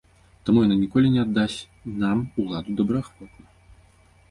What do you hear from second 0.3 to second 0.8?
Таму яна